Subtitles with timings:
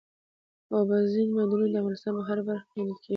[0.75, 3.09] اوبزین معدنونه د افغانستان په هره برخه کې موندل کېږي.